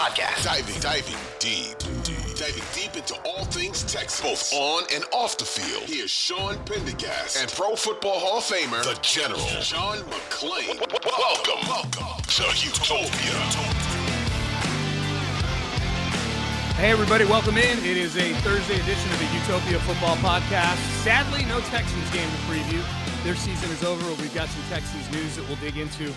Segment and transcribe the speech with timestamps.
[0.00, 0.44] podcast.
[0.44, 5.44] Diving, diving deep, deep, diving deep into all things Texas, both on and off the
[5.44, 5.82] field.
[5.84, 10.80] Here's Sean Pendergast and Pro Football Hall of Famer, the General, John McClain.
[11.04, 13.40] Welcome, welcome to Utopia.
[16.80, 17.78] Hey, everybody, welcome in.
[17.80, 20.80] It is a Thursday edition of the Utopia Football Podcast.
[21.04, 22.82] Sadly, no Texans game to preview.
[23.22, 24.02] Their season is over.
[24.22, 26.10] We've got some Texans news that we'll dig into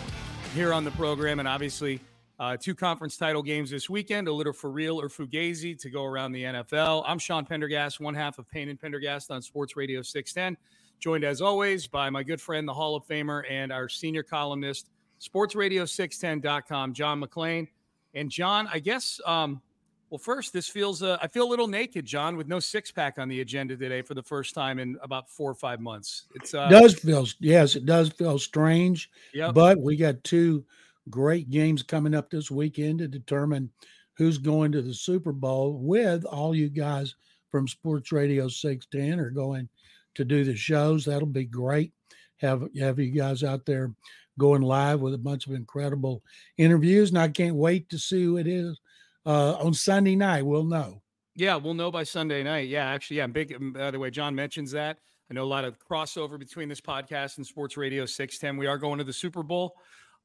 [0.55, 1.99] here on the program, and obviously,
[2.43, 6.03] uh, two conference title games this weekend, a little for real or fugazi to go
[6.03, 7.03] around the NFL.
[7.07, 10.57] I'm Sean Pendergast, one half of Payne and Pendergast on Sports Radio 610,
[10.99, 14.89] joined as always by my good friend, the Hall of Famer, and our senior columnist,
[15.21, 17.69] sportsradio610.com, John McClain.
[18.13, 19.21] And John, I guess.
[19.25, 19.61] Um,
[20.09, 23.19] well, first, this feels, uh, I feel a little naked, John, with no six pack
[23.19, 26.25] on the agenda today for the first time in about four or five months.
[26.35, 29.09] It's uh, does feel, yes, it does feel strange.
[29.33, 29.53] Yep.
[29.53, 30.65] But we got two
[31.09, 33.69] great games coming up this weekend to determine
[34.17, 37.15] who's going to the Super Bowl with all you guys
[37.51, 39.69] from Sports Radio 610 are going
[40.15, 41.05] to do the shows.
[41.05, 41.91] That'll be great.
[42.37, 43.93] Have, have you guys out there
[44.37, 46.23] going live with a bunch of incredible
[46.57, 47.09] interviews.
[47.09, 48.79] And I can't wait to see who it is
[49.25, 50.45] uh, on Sunday night.
[50.45, 51.01] We'll know.
[51.35, 52.69] Yeah, we'll know by Sunday night.
[52.69, 53.27] Yeah, actually, yeah.
[53.27, 53.53] Big.
[53.55, 54.97] um, By the way, John mentions that.
[55.29, 58.57] I know a lot of crossover between this podcast and Sports Radio 610.
[58.57, 59.73] We are going to the Super Bowl.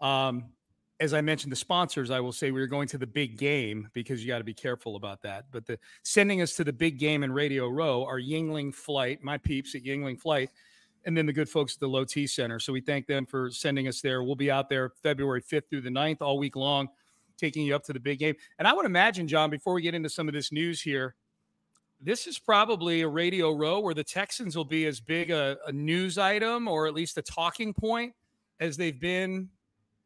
[0.00, 0.46] Um,
[1.00, 3.88] as I mentioned, the sponsors, I will say we are going to the big game
[3.92, 5.46] because you got to be careful about that.
[5.52, 9.38] But the sending us to the big game in Radio Row are Yingling Flight, my
[9.38, 10.50] peeps at Yingling Flight,
[11.04, 12.58] and then the good folks at the Low T Center.
[12.58, 14.22] So we thank them for sending us there.
[14.24, 16.88] We'll be out there February 5th through the 9th all week long
[17.38, 18.34] taking you up to the big game.
[18.58, 21.14] And I would imagine, John, before we get into some of this news here,
[22.00, 25.72] this is probably a radio row where the Texans will be as big a, a
[25.72, 28.12] news item or at least a talking point
[28.60, 29.48] as they've been.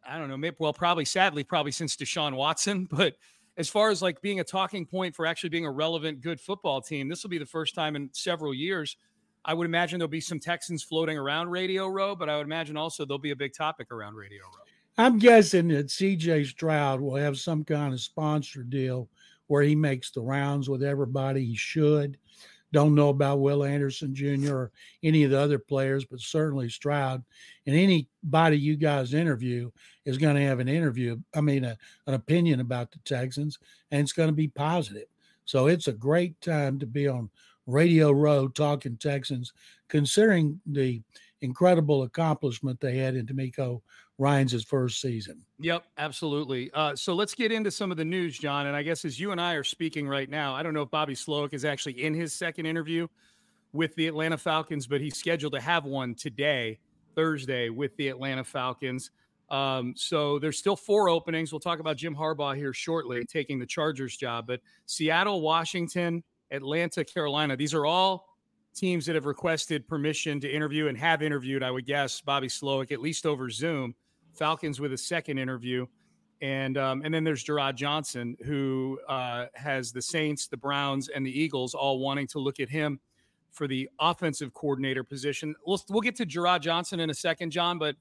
[0.08, 2.88] I don't know, maybe, well, probably sadly, probably since Deshaun Watson.
[2.90, 3.14] But
[3.56, 6.80] as far as like being a talking point for actually being a relevant, good football
[6.80, 8.96] team, this will be the first time in several years.
[9.44, 12.76] I would imagine there'll be some Texans floating around Radio Row, but I would imagine
[12.76, 14.62] also there'll be a big topic around Radio Row.
[14.98, 19.08] I'm guessing that CJ Stroud will have some kind of sponsor deal
[19.48, 22.18] where he makes the rounds with everybody he should.
[22.72, 24.54] Don't know about Will Anderson Jr.
[24.54, 24.72] or
[25.02, 27.22] any of the other players, but certainly Stroud.
[27.66, 29.70] And anybody you guys interview
[30.04, 33.58] is going to have an interview, I mean, a, an opinion about the Texans,
[33.90, 35.06] and it's going to be positive.
[35.44, 37.30] So it's a great time to be on
[37.66, 39.52] Radio Row talking Texans,
[39.88, 41.02] considering the
[41.42, 43.82] incredible accomplishment they had in DeMeco
[44.22, 45.44] Ryan's his first season.
[45.58, 46.70] Yep, absolutely.
[46.72, 48.68] Uh, so let's get into some of the news, John.
[48.68, 50.90] And I guess as you and I are speaking right now, I don't know if
[50.90, 53.08] Bobby Slowik is actually in his second interview
[53.72, 56.78] with the Atlanta Falcons, but he's scheduled to have one today,
[57.16, 59.10] Thursday, with the Atlanta Falcons.
[59.50, 61.52] Um, so there's still four openings.
[61.52, 64.46] We'll talk about Jim Harbaugh here shortly, taking the Chargers job.
[64.46, 66.22] But Seattle, Washington,
[66.52, 68.28] Atlanta, Carolina, these are all
[68.72, 72.92] teams that have requested permission to interview and have interviewed, I would guess, Bobby Slowik,
[72.92, 73.96] at least over Zoom.
[74.34, 75.86] Falcons with a second interview.
[76.40, 81.24] And um, and then there's Jerrod Johnson, who uh, has the Saints, the Browns, and
[81.24, 82.98] the Eagles all wanting to look at him
[83.52, 85.54] for the offensive coordinator position.
[85.66, 87.78] We'll, we'll get to Jerrod Johnson in a second, John.
[87.78, 87.94] But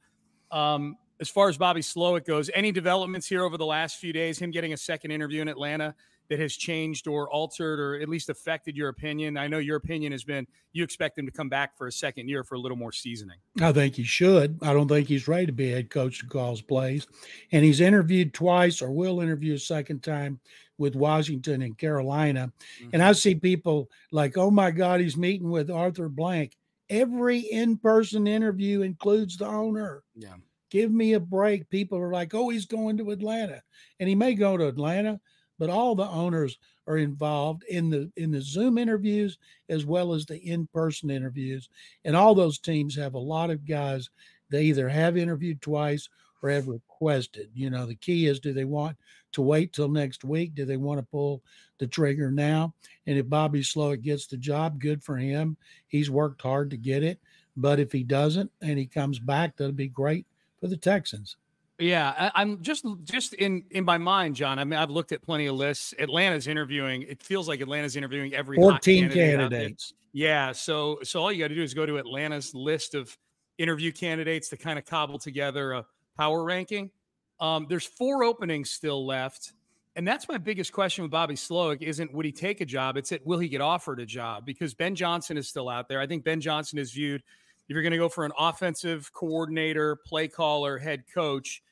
[0.49, 4.39] um, as far as Bobby Slowik goes, any developments here over the last few days?
[4.39, 5.93] Him getting a second interview in Atlanta
[6.31, 9.35] that has changed or altered or at least affected your opinion?
[9.35, 12.29] I know your opinion has been you expect him to come back for a second
[12.29, 13.35] year for a little more seasoning.
[13.61, 14.57] I think he should.
[14.61, 17.05] I don't think he's ready to be head coach to calls plays.
[17.51, 20.39] And he's interviewed twice or will interview a second time
[20.77, 22.53] with Washington and Carolina.
[22.81, 22.89] Mm-hmm.
[22.93, 26.55] And I see people like, oh my God, he's meeting with Arthur Blank.
[26.89, 30.03] Every in person interview includes the owner.
[30.15, 30.35] Yeah.
[30.69, 31.69] Give me a break.
[31.69, 33.61] People are like, oh, he's going to Atlanta.
[33.99, 35.19] And he may go to Atlanta,
[35.59, 36.57] but all the owners
[36.87, 39.37] are involved in the in the Zoom interviews
[39.69, 41.69] as well as the in-person interviews.
[42.03, 44.09] And all those teams have a lot of guys
[44.49, 46.09] they either have interviewed twice
[46.43, 47.49] or have requested.
[47.53, 48.97] You know, the key is do they want
[49.31, 50.53] to wait till next week?
[50.55, 51.41] Do they want to pull
[51.79, 52.73] the trigger now?
[53.07, 55.57] And if Bobby Slowik gets the job, good for him.
[55.87, 57.19] He's worked hard to get it.
[57.55, 60.25] But if he doesn't and he comes back, that'll be great
[60.59, 61.37] for the Texans.
[61.81, 64.59] Yeah, I, am just just in in my mind, John.
[64.59, 65.95] I mean, I've looked at plenty of lists.
[65.97, 67.01] Atlanta's interviewing.
[67.03, 69.93] It feels like Atlanta's interviewing every 14 candidates.
[70.13, 73.17] Yeah, so so all you got to do is go to Atlanta's list of
[73.57, 75.85] interview candidates to kind of cobble together a
[76.17, 76.91] power ranking.
[77.39, 79.53] Um, there's four openings still left,
[79.95, 81.81] and that's my biggest question with Bobby Slowik.
[81.81, 82.95] Isn't would he take a job?
[82.95, 84.45] It's it will he get offered a job?
[84.45, 85.99] Because Ben Johnson is still out there.
[85.99, 87.23] I think Ben Johnson is viewed.
[87.67, 91.63] If you're going to go for an offensive coordinator, play caller, head coach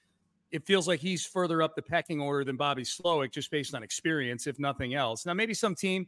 [0.51, 3.84] it feels like he's further up the pecking order than Bobby Slowik just based on
[3.84, 5.25] experience, if nothing else.
[5.25, 6.07] Now, maybe some team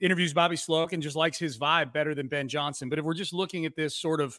[0.00, 2.88] interviews Bobby Slowik and just likes his vibe better than Ben Johnson.
[2.88, 4.38] But if we're just looking at this sort of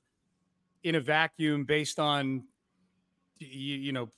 [0.84, 2.44] in a vacuum based on
[3.40, 4.10] you, you know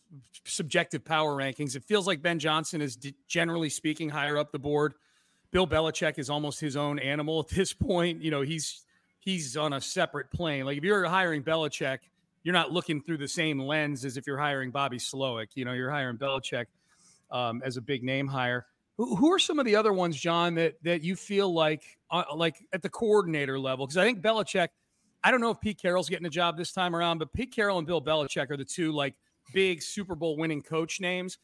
[0.45, 2.97] subjective power rankings, it feels like Ben Johnson is
[3.27, 4.93] generally speaking higher up the board.
[5.51, 8.21] Bill Belichick is almost his own animal at this point.
[8.21, 8.83] You know, he's
[9.19, 10.65] he's on a separate plane.
[10.65, 11.99] Like if you're hiring Belichick,
[12.45, 15.47] you're not looking through the same lens as if you're hiring Bobby Slowik.
[15.55, 16.67] You know, you're hiring Belichick
[17.31, 18.67] um, as a big name hire.
[18.97, 22.23] Who, who, are some of the other ones, John, that that you feel like uh,
[22.35, 23.87] like at the coordinator level?
[23.87, 24.69] Because I think Belichick.
[25.23, 27.79] I don't know if Pete Carroll's getting a job this time around, but Pete Carroll
[27.79, 29.15] and Bill Belichick are the two like
[29.51, 31.39] big Super Bowl winning coach names.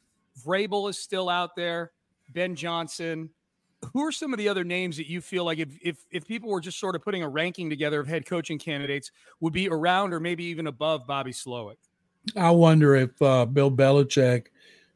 [0.45, 1.91] Vrabel is still out there.
[2.29, 3.31] Ben Johnson,
[3.93, 6.49] who are some of the other names that you feel like if, if if people
[6.49, 10.13] were just sort of putting a ranking together of head coaching candidates would be around
[10.13, 11.77] or maybe even above Bobby Slowik?
[12.35, 14.47] I wonder if uh, Bill Belichick,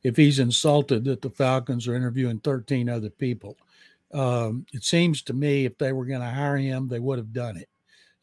[0.03, 3.57] if he's insulted that the Falcons are interviewing 13 other people.
[4.13, 7.33] Um, it seems to me if they were going to hire him, they would have
[7.33, 7.67] done it.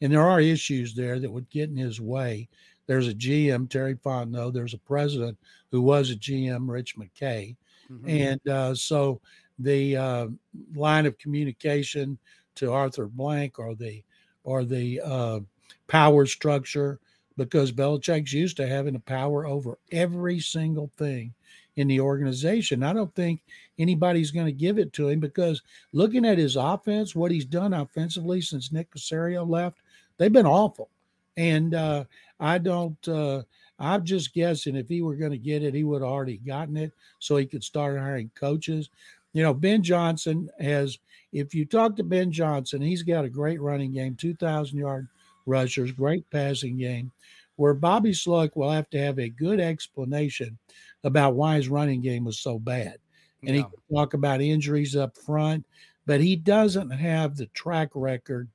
[0.01, 2.47] And there are issues there that would get in his way.
[2.87, 4.53] There's a GM, Terry Fontenot.
[4.53, 5.37] There's a president
[5.71, 7.55] who was a GM, Rich McKay.
[7.91, 8.09] Mm-hmm.
[8.09, 9.21] And uh, so
[9.59, 10.27] the uh,
[10.75, 12.17] line of communication
[12.55, 14.03] to Arthur Blank or the
[14.43, 15.39] or the uh,
[15.87, 16.99] power structure
[17.37, 21.33] because Belichick's used to having the power over every single thing
[21.75, 22.83] in the organization.
[22.83, 23.41] I don't think
[23.79, 25.61] anybody's going to give it to him because
[25.91, 29.79] looking at his offense, what he's done offensively since Nick Caserio left,
[30.17, 30.89] they've been awful.
[31.35, 32.03] And uh,
[32.39, 33.07] I don't.
[33.07, 33.43] Uh,
[33.79, 36.77] I'm just guessing if he were going to get it, he would have already gotten
[36.77, 38.89] it so he could start hiring coaches.
[39.33, 40.99] You know, Ben Johnson has,
[41.31, 45.07] if you talk to Ben Johnson, he's got a great running game, 2,000 yard
[45.45, 47.11] rushers, great passing game,
[47.55, 50.57] where Bobby Slowik will have to have a good explanation
[51.03, 52.97] about why his running game was so bad.
[53.45, 55.65] And he can talk about injuries up front,
[56.05, 58.49] but he doesn't have the track record,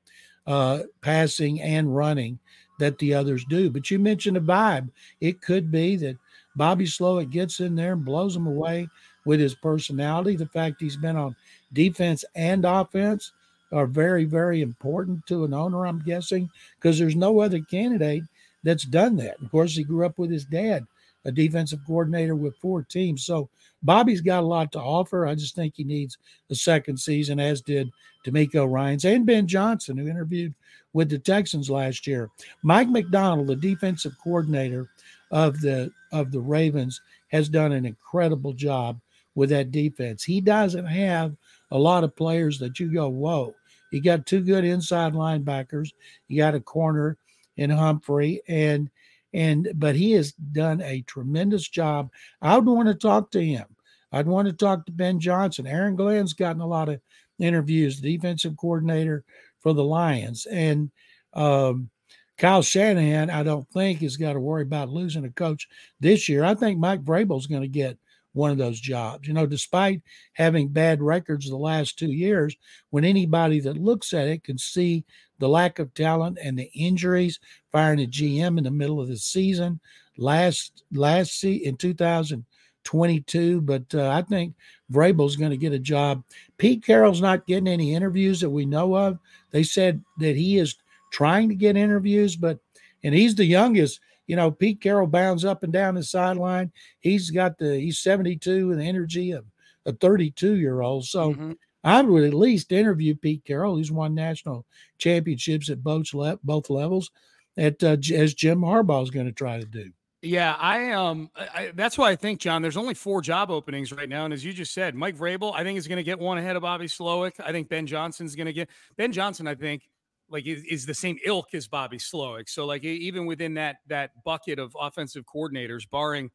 [0.46, 2.38] uh, passing and running
[2.78, 3.70] that the others do.
[3.70, 4.90] But you mentioned a vibe.
[5.20, 6.16] It could be that
[6.56, 8.88] Bobby Slowik gets in there and blows them away
[9.24, 10.36] with his personality.
[10.36, 11.36] The fact he's been on
[11.72, 13.32] defense and offense
[13.72, 18.22] are very, very important to an owner, I'm guessing, because there's no other candidate
[18.64, 19.40] that's done that.
[19.42, 20.86] Of course, he grew up with his dad,
[21.24, 23.24] a defensive coordinator with four teams.
[23.24, 23.48] So
[23.82, 25.26] Bobby's got a lot to offer.
[25.26, 26.18] I just think he needs
[26.50, 27.90] a second season, as did
[28.26, 30.54] DeMeco Ryans and Ben Johnson, who interviewed
[30.92, 32.30] with the Texans last year.
[32.62, 34.88] Mike Macdonald, the defensive coordinator
[35.30, 38.98] of the of the Ravens, has done an incredible job
[39.38, 40.24] with that defense.
[40.24, 41.36] He doesn't have
[41.70, 43.54] a lot of players that you go, whoa.
[43.92, 45.92] You got two good inside linebackers.
[46.26, 47.16] You got a corner
[47.56, 48.90] in Humphrey, and
[49.32, 52.10] and but he has done a tremendous job.
[52.42, 53.64] I would want to talk to him.
[54.10, 55.68] I'd want to talk to Ben Johnson.
[55.68, 57.00] Aaron Glenn's gotten a lot of
[57.38, 59.24] interviews, defensive coordinator
[59.60, 60.90] for the Lions, and
[61.34, 61.90] um,
[62.38, 63.30] Kyle Shanahan.
[63.30, 65.68] I don't think has got to worry about losing a coach
[66.00, 66.42] this year.
[66.42, 67.96] I think Mike Vrabel's going to get
[68.32, 69.26] one of those jobs.
[69.26, 70.02] You know, despite
[70.32, 72.56] having bad records the last two years,
[72.90, 75.04] when anybody that looks at it can see
[75.38, 77.38] the lack of talent and the injuries,
[77.72, 79.80] firing a GM in the middle of the season
[80.18, 83.60] last last see in 2022.
[83.62, 84.54] But uh, I think
[84.92, 86.22] Vrabel's going to get a job.
[86.58, 89.18] Pete Carroll's not getting any interviews that we know of.
[89.50, 90.76] They said that he is
[91.12, 92.58] trying to get interviews, but
[93.02, 96.70] and he's the youngest you know, Pete Carroll bounds up and down the sideline.
[97.00, 99.46] He's got the he's 72 and the energy of
[99.86, 101.06] a 32 year old.
[101.06, 101.52] So mm-hmm.
[101.82, 103.78] I would at least interview Pete Carroll.
[103.78, 104.66] He's won national
[104.98, 107.10] championships at both le- both levels,
[107.56, 109.90] at uh, as Jim Harbaugh is going to try to do.
[110.20, 112.60] Yeah, I um, I, that's why I think John.
[112.60, 115.62] There's only four job openings right now, and as you just said, Mike Vrabel, I
[115.62, 117.34] think is going to get one ahead of Bobby Slowik.
[117.42, 119.46] I think Ben Johnson's going to get Ben Johnson.
[119.46, 119.88] I think
[120.30, 122.48] like is, is, the same ilk as Bobby Slowik.
[122.48, 126.30] So like even within that that bucket of offensive coordinators, barring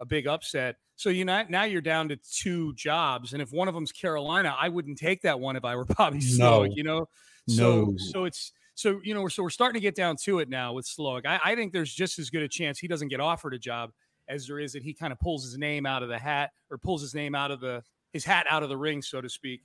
[0.00, 3.68] a big upset, so you not now you're down to two jobs, and if one
[3.68, 6.68] of them's Carolina, I wouldn't take that one if I were Bobby Slowik.
[6.68, 6.74] No.
[6.74, 7.08] You know,
[7.48, 7.94] so no.
[7.96, 10.86] so it's so you know so we're starting to get down to it now with
[10.86, 11.26] Slowik.
[11.26, 13.90] I, I think there's just as good a chance he doesn't get offered a job
[14.28, 16.78] as there is that he kind of pulls his name out of the hat or
[16.78, 19.62] pulls his name out of the his hat out of the ring, so to speak.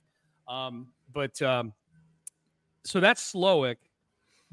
[0.48, 1.72] Um, but um,
[2.84, 3.76] so that's Slowik.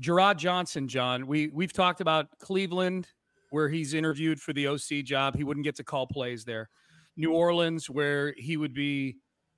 [0.02, 1.28] Jerrod Johnson, John.
[1.28, 3.08] We we've talked about Cleveland,
[3.50, 5.36] where he's interviewed for the OC job.
[5.36, 6.70] He wouldn't get to call plays there.
[7.18, 9.18] New Orleans, where he would be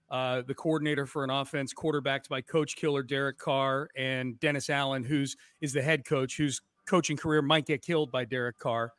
[0.09, 5.03] uh, the coordinator for an offense quarterbacked by coach killer Derek Carr and Dennis Allen,
[5.03, 8.93] who's is the head coach, whose coaching career might get killed by Derek Carr.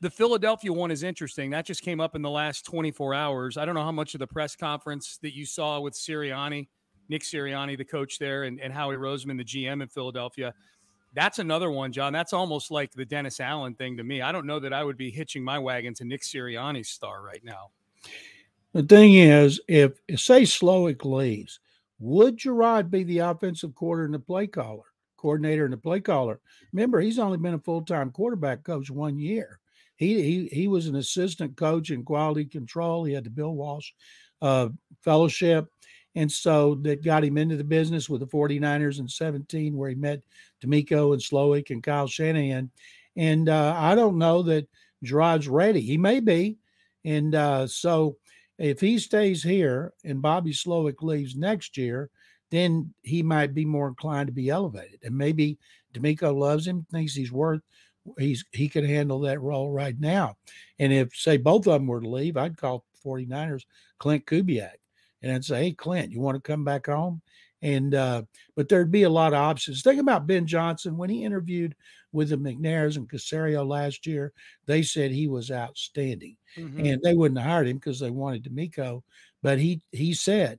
[0.00, 1.50] the Philadelphia one is interesting.
[1.50, 3.56] That just came up in the last 24 hours.
[3.56, 6.66] I don't know how much of the press conference that you saw with Sirianni,
[7.08, 10.54] Nick Sirianni, the coach there, and, and Howie Roseman, the GM in Philadelphia.
[11.14, 12.12] That's another one, John.
[12.12, 14.22] That's almost like the Dennis Allen thing to me.
[14.22, 17.44] I don't know that I would be hitching my wagon to Nick Sirianni's star right
[17.44, 17.70] now.
[18.72, 21.60] The thing is, if say Slowik leaves,
[21.98, 24.84] would Jerrod be the offensive quarter and the play caller,
[25.18, 26.40] coordinator and the play caller?
[26.72, 29.60] Remember, he's only been a full time quarterback coach one year.
[29.96, 33.04] He, he he was an assistant coach in quality control.
[33.04, 33.92] He had the Bill Walsh
[34.40, 34.70] uh,
[35.02, 35.68] fellowship.
[36.14, 39.94] And so that got him into the business with the 49ers in 17, where he
[39.94, 40.20] met
[40.64, 42.70] DeMeco and Slowik and Kyle Shanahan.
[43.16, 44.68] And uh, I don't know that
[45.04, 45.80] Jerrod's ready.
[45.80, 46.58] He may be.
[47.04, 48.16] And uh, so
[48.58, 52.10] if he stays here and Bobby Slowik leaves next year,
[52.50, 55.00] then he might be more inclined to be elevated.
[55.02, 55.58] And maybe
[55.94, 57.62] DeMeco loves him, thinks he's worth
[58.18, 60.36] he's he could handle that role right now.
[60.78, 63.62] And if say both of them were to leave, I'd call 49ers
[64.00, 64.76] Klint Kubiak
[65.22, 67.22] and I'd say, Hey Klint, you want to come back home?
[67.62, 68.22] And uh,
[68.56, 69.82] but there'd be a lot of options.
[69.82, 71.76] Think about Ben Johnson when he interviewed
[72.10, 74.32] with the McNairs and Caserio last year.
[74.66, 76.84] They said he was outstanding, mm-hmm.
[76.84, 79.02] and they wouldn't have hired him because they wanted DeMeco.
[79.42, 80.58] But he he said,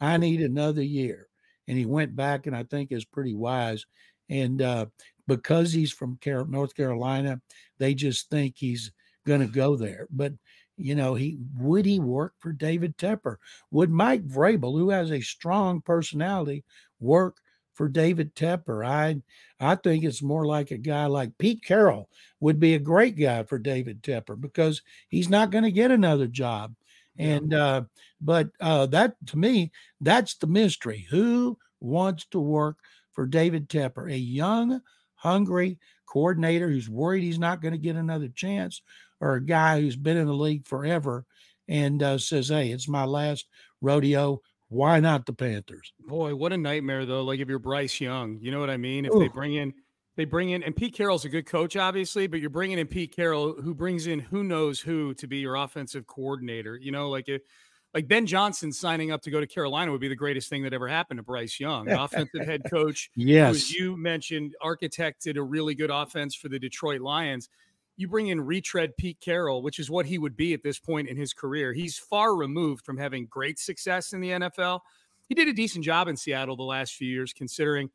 [0.00, 1.28] "I need another year,"
[1.68, 3.86] and he went back, and I think is pretty wise.
[4.28, 4.86] And uh,
[5.28, 7.40] because he's from North Carolina,
[7.78, 8.90] they just think he's
[9.26, 10.06] going to go there.
[10.10, 10.32] But
[10.80, 13.36] you know, he would he work for David Tepper?
[13.70, 16.64] Would Mike Vrabel, who has a strong personality,
[16.98, 17.38] work
[17.74, 18.86] for David Tepper?
[18.86, 19.22] I
[19.58, 22.08] I think it's more like a guy like Pete Carroll
[22.40, 26.26] would be a great guy for David Tepper because he's not going to get another
[26.26, 26.74] job.
[27.18, 27.82] And uh,
[28.20, 31.06] but uh, that to me, that's the mystery.
[31.10, 32.78] Who wants to work
[33.12, 34.80] for David Tepper, a young,
[35.14, 38.82] hungry coordinator who's worried he's not going to get another chance,
[39.20, 41.24] or a guy who's been in the league forever
[41.68, 43.48] and uh, says, "Hey, it's my last
[43.80, 44.40] rodeo.
[44.68, 47.22] Why not the Panthers?" Boy, what a nightmare though.
[47.22, 49.04] Like if you're Bryce Young, you know what I mean?
[49.04, 49.20] If Ooh.
[49.20, 49.72] they bring in
[50.16, 53.14] they bring in and Pete Carroll's a good coach obviously, but you're bringing in Pete
[53.14, 56.76] Carroll who brings in who knows who to be your offensive coordinator.
[56.76, 57.42] You know, like if
[57.94, 60.72] like Ben Johnson signing up to go to Carolina would be the greatest thing that
[60.72, 63.10] ever happened to Bryce Young, offensive head coach.
[63.16, 67.48] Yes, as you mentioned, architected a really good offense for the Detroit Lions
[68.00, 71.08] you bring in retread Pete Carroll, which is what he would be at this point
[71.08, 71.72] in his career.
[71.72, 74.80] He's far removed from having great success in the NFL.
[75.28, 77.90] He did a decent job in Seattle the last few years, considering.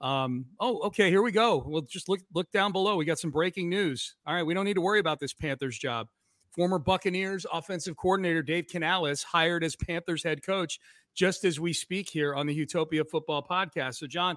[0.00, 1.62] Um, oh, okay, here we go.
[1.64, 2.96] We'll just look look down below.
[2.96, 4.14] We got some breaking news.
[4.26, 6.08] All right, we don't need to worry about this Panthers job.
[6.52, 10.80] Former Buccaneers offensive coordinator Dave Canales hired as Panthers head coach
[11.14, 13.96] just as we speak here on the Utopia Football Podcast.
[13.96, 14.36] So, John,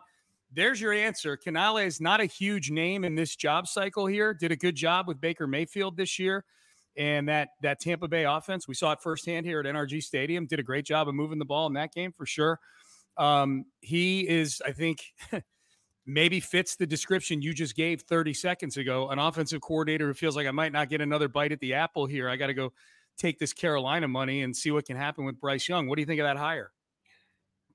[0.54, 1.38] there's your answer.
[1.38, 4.34] Canale is not a huge name in this job cycle here.
[4.34, 6.46] Did a good job with Baker Mayfield this year.
[6.96, 10.46] And that that Tampa Bay offense, we saw it firsthand here at NRG Stadium.
[10.46, 12.60] Did a great job of moving the ball in that game for sure.
[13.18, 15.04] Um, he is, I think,
[16.06, 19.10] maybe fits the description you just gave 30 seconds ago.
[19.10, 22.06] An offensive coordinator who feels like I might not get another bite at the apple
[22.06, 22.30] here.
[22.30, 22.74] I got to go
[23.18, 25.88] take this Carolina money and see what can happen with Bryce Young.
[25.88, 26.72] What do you think of that hire?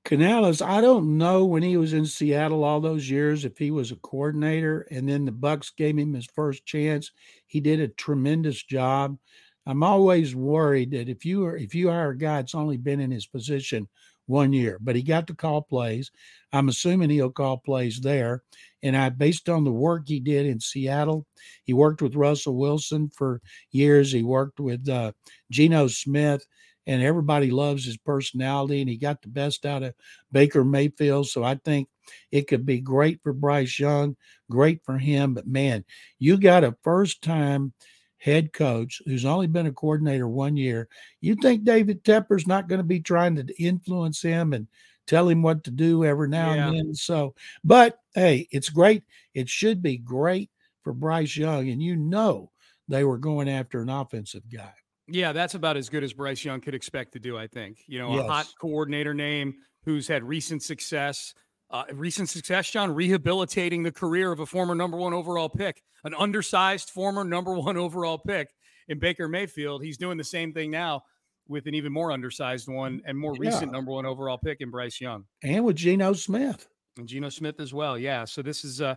[0.08, 3.92] Canales, I don't know when he was in Seattle all those years if he was
[3.92, 7.10] a coordinator and then the Bucs gave him his first chance.
[7.46, 9.18] He did a tremendous job.
[9.66, 13.00] I'm always worried that if you are if you hire a guy that's only been
[13.00, 13.86] in his position
[14.24, 16.10] one year, but he got to call plays.
[16.54, 18.44] I'm assuming he'll call plays there.
[18.82, 21.26] And I based on the work he did in Seattle,
[21.64, 24.10] he worked with Russell Wilson for years.
[24.10, 25.12] He worked with uh,
[25.50, 26.46] Geno Smith
[26.88, 29.94] and everybody loves his personality and he got the best out of
[30.32, 31.28] Baker Mayfield.
[31.28, 31.86] So I think
[32.32, 34.16] it could be great for Bryce Young,
[34.50, 35.34] great for him.
[35.34, 35.84] But man,
[36.18, 37.74] you got a first time
[38.16, 40.88] head coach who's only been a coordinator one year.
[41.20, 44.66] You think David Tepper's not going to be trying to influence him and
[45.06, 46.68] tell him what to do every now yeah.
[46.68, 46.94] and then.
[46.94, 49.02] So, but hey, it's great.
[49.34, 50.50] It should be great
[50.84, 51.68] for Bryce Young.
[51.68, 52.50] And you know
[52.88, 54.72] they were going after an offensive guy.
[55.08, 57.78] Yeah, that's about as good as Bryce Young could expect to do, I think.
[57.86, 58.24] You know, yes.
[58.24, 61.34] a hot coordinator name who's had recent success.
[61.70, 66.14] Uh, recent success, John, rehabilitating the career of a former number one overall pick, an
[66.14, 68.48] undersized former number one overall pick
[68.88, 69.82] in Baker Mayfield.
[69.82, 71.02] He's doing the same thing now
[71.46, 73.50] with an even more undersized one and more yeah.
[73.50, 75.24] recent number one overall pick in Bryce Young.
[75.42, 76.68] And with Geno Smith.
[76.96, 77.98] And Geno Smith as well.
[77.98, 78.24] Yeah.
[78.24, 78.96] So this is uh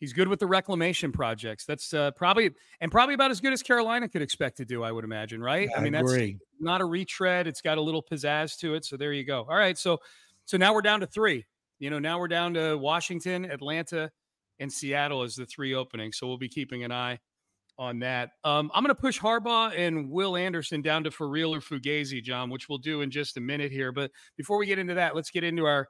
[0.00, 1.66] He's good with the reclamation projects.
[1.66, 4.90] That's uh, probably and probably about as good as Carolina could expect to do, I
[4.90, 5.68] would imagine, right?
[5.76, 6.32] I, I mean, agree.
[6.32, 7.46] that's not a retread.
[7.46, 8.86] It's got a little pizzazz to it.
[8.86, 9.46] So there you go.
[9.48, 9.98] All right, so
[10.46, 11.44] so now we're down to three.
[11.78, 14.10] You know, now we're down to Washington, Atlanta,
[14.58, 16.18] and Seattle as the three openings.
[16.18, 17.18] So we'll be keeping an eye
[17.78, 18.32] on that.
[18.44, 22.22] Um, I'm going to push Harbaugh and Will Anderson down to for real or Fugazi,
[22.22, 23.92] John, which we'll do in just a minute here.
[23.92, 25.88] But before we get into that, let's get into our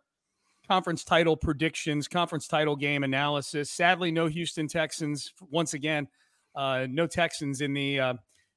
[0.70, 3.68] conference title predictions, conference title game analysis.
[3.72, 6.06] Sadly, no Houston Texans once again.
[6.54, 8.14] Uh, no Texans in the uh,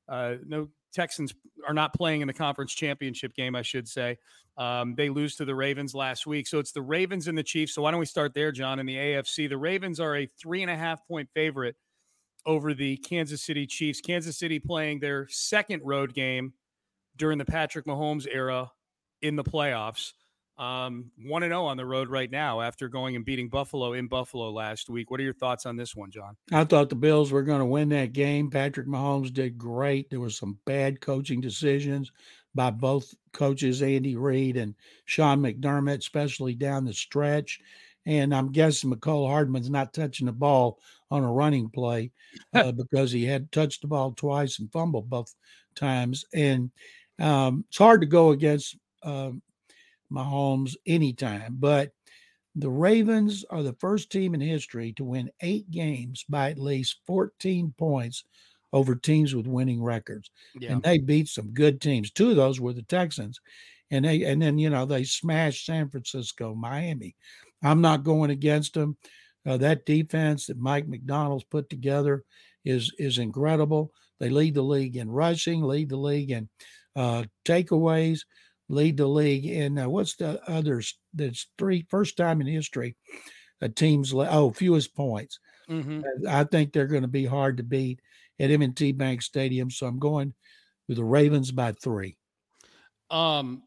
[0.07, 1.33] uh, no Texans
[1.67, 4.19] are not playing in the conference championship game, I should say.
[4.59, 6.45] Um, they lose to the Ravens last week.
[6.45, 7.73] So it's the Ravens and the Chiefs.
[7.73, 9.49] So why don't we start there, John, in the AFC?
[9.49, 11.75] The Ravens are a three and a half point favorite
[12.45, 14.01] over the Kansas City Chiefs.
[14.01, 16.53] Kansas City playing their second road game
[17.17, 18.71] during the Patrick Mahomes era
[19.23, 20.13] in the playoffs.
[20.57, 24.51] Um, 1 0 on the road right now after going and beating Buffalo in Buffalo
[24.51, 25.09] last week.
[25.09, 26.35] What are your thoughts on this one, John?
[26.51, 28.51] I thought the Bills were going to win that game.
[28.51, 30.09] Patrick Mahomes did great.
[30.09, 32.11] There was some bad coaching decisions
[32.55, 37.59] by both coaches, Andy Reid and Sean McDermott, especially down the stretch.
[38.05, 40.79] And I'm guessing Mecole Hardman's not touching the ball
[41.09, 42.11] on a running play
[42.53, 45.33] uh, because he had touched the ball twice and fumbled both
[45.75, 46.25] times.
[46.33, 46.71] And
[47.19, 49.31] um, it's hard to go against uh,
[50.13, 51.91] Mahomes anytime, but
[52.55, 56.99] the Ravens are the first team in history to win eight games by at least
[57.07, 58.25] 14 points
[58.71, 60.29] over teams with winning records.
[60.59, 60.73] Yeah.
[60.73, 62.11] And they beat some good teams.
[62.11, 63.39] Two of those were the Texans.
[63.91, 67.15] And they and then you know they smashed San Francisco, Miami.
[67.63, 68.97] I'm not going against them.
[69.45, 72.23] Uh, that defense that Mike Macdonald's put together
[72.65, 73.91] is is incredible.
[74.19, 76.49] They lead the league in rushing, lead the league in
[76.95, 78.21] uh, takeaways,
[78.69, 80.97] lead the league in uh, what's the others?
[81.13, 82.95] That's three first time in history
[83.61, 85.39] a team's oh fewest points.
[85.69, 86.27] Mm-hmm.
[86.27, 88.01] I think they're going to be hard to beat
[88.39, 90.33] at M&T Bank Stadium, so I'm going
[90.87, 92.17] with the Ravens by three.
[93.09, 93.63] Um,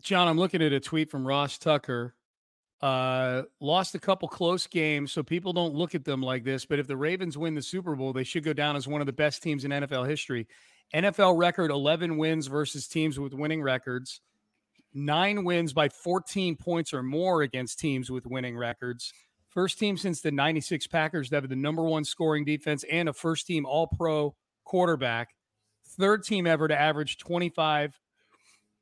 [0.00, 2.14] John, I'm looking at a tweet from Ross Tucker
[2.82, 6.66] uh, lost a couple close games, so people don't look at them like this.
[6.66, 9.06] But if the Ravens win the Super Bowl, they should go down as one of
[9.06, 10.46] the best teams in NFL history.
[10.94, 14.20] NFL record 11 wins versus teams with winning records,
[14.94, 19.12] nine wins by 14 points or more against teams with winning records.
[19.48, 23.12] First team since the 96 Packers to have the number one scoring defense and a
[23.12, 25.30] first team all pro quarterback.
[25.98, 27.98] Third team ever to average 25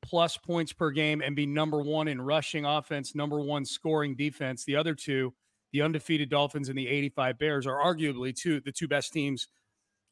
[0.01, 4.63] plus points per game and be number one in rushing offense, number one scoring defense.
[4.63, 5.33] The other two,
[5.71, 9.47] the undefeated Dolphins and the 85 Bears, are arguably two the two best teams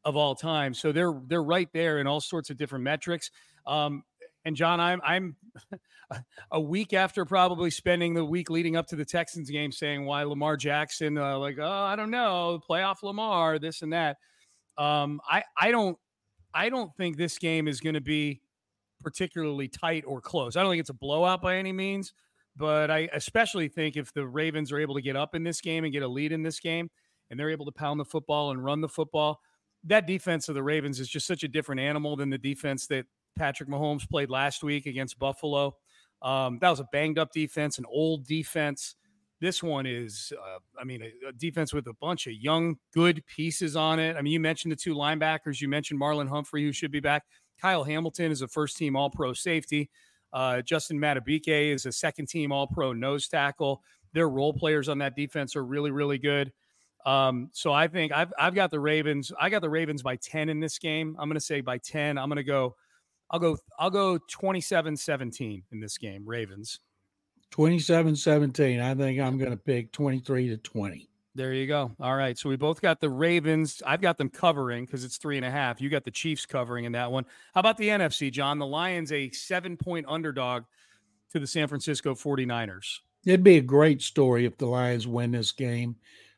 [0.05, 0.73] of all time.
[0.73, 3.31] So they're they're right there in all sorts of different metrics.
[3.65, 4.03] Um,
[4.45, 5.35] and John, I'm I'm
[6.51, 10.23] a week after probably spending the week leading up to the Texans game saying why
[10.23, 14.17] Lamar Jackson, uh, like oh I don't know, playoff Lamar, this and that.
[14.77, 15.97] Um, I I don't
[16.53, 18.41] I don't think this game is going to be
[19.01, 20.55] particularly tight or close.
[20.55, 22.13] I don't think it's a blowout by any means,
[22.55, 25.83] but I especially think if the Ravens are able to get up in this game
[25.83, 26.89] and get a lead in this game
[27.29, 29.41] and they're able to pound the football and run the football,
[29.85, 33.05] that defense of the Ravens is just such a different animal than the defense that
[33.35, 35.75] Patrick Mahomes played last week against Buffalo.
[36.21, 38.95] Um, that was a banged up defense, an old defense.
[39.41, 43.25] This one is, uh, I mean, a, a, defense with a bunch of young, good
[43.25, 44.15] pieces on it.
[44.15, 45.59] I mean, you mentioned the two linebackers.
[45.59, 47.23] You mentioned Marlon Humphrey, who should be back.
[47.59, 49.89] Kyle Hamilton is a first team All Pro safety.
[50.31, 53.83] Uh, Justin Madubuike is a second team All Pro nose tackle.
[54.13, 56.53] Their role players on that defense are really, really good.
[57.05, 59.31] Um, so I think I've I've got the Ravens.
[59.39, 61.15] I got the Ravens by 10 in this game.
[61.19, 62.17] I'm going to say by 10.
[62.17, 62.75] I'm going to go
[63.29, 66.79] I'll go I'll go 27-17 in this game, Ravens.
[67.51, 68.81] 27-17.
[68.81, 71.09] I think I'm going to pick 23 to 20.
[71.35, 71.91] There you go.
[71.99, 72.37] All right.
[72.37, 73.81] So we both got the Ravens.
[73.85, 75.81] I've got them covering because it's three and a half.
[75.81, 77.25] You got the Chiefs covering in that one.
[77.55, 78.59] How about the NFC, John?
[78.59, 80.63] The Lions, a seven point underdog
[81.31, 82.99] to the San Francisco 49ers.
[83.25, 85.95] It'd be a great story if the Lions win this game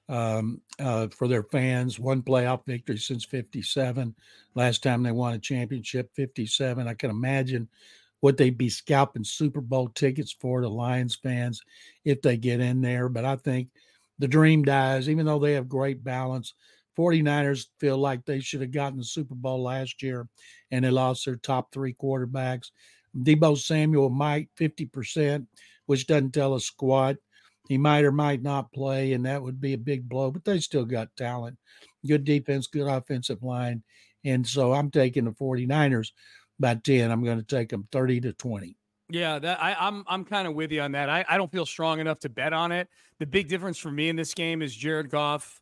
[0.10, 2.00] um, uh, for their fans.
[2.00, 4.16] One playoff victory since 57.
[4.54, 6.88] Last time they won a championship, 57.
[6.88, 7.68] I can imagine
[8.20, 11.62] what they'd be scalping Super Bowl tickets for the Lions fans
[12.04, 13.10] if they get in there.
[13.10, 13.70] But I think
[14.20, 16.54] the dream dies, even though they have great balance.
[16.98, 20.28] 49ers feel like they should have gotten the Super Bowl last year
[20.72, 22.72] and they lost their top three quarterbacks.
[23.18, 25.46] Deebo Samuel might 50%,
[25.86, 27.18] which doesn't tell us squat.
[27.68, 30.60] He might or might not play, and that would be a big blow, but they
[30.60, 31.58] still got talent.
[32.08, 33.84] Good defense, good offensive line.
[34.24, 36.12] And so I'm taking the 49ers
[36.60, 37.12] by 10.
[37.12, 38.78] I'm going to take them 30 to 20.
[39.10, 41.10] Yeah, that I, I'm I'm kind of with you on that.
[41.10, 42.88] I, I don't feel strong enough to bet on it.
[43.20, 45.62] The big difference for me in this game is Jared Goff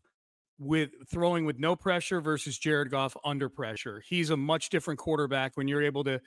[0.60, 4.02] with throwing with no pressure versus Jared Goff under pressure.
[4.08, 6.22] He's a much different quarterback when you're able to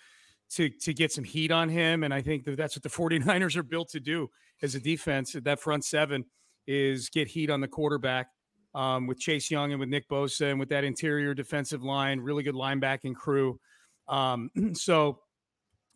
[0.51, 3.57] to to get some heat on him and I think that that's what the 49ers
[3.57, 4.29] are built to do
[4.63, 5.33] as a defense.
[5.43, 6.25] That front seven
[6.67, 8.29] is get heat on the quarterback.
[8.75, 12.43] um, with Chase Young and with Nick Bosa and with that interior defensive line, really
[12.43, 13.59] good linebacking crew.
[14.07, 15.21] Um, so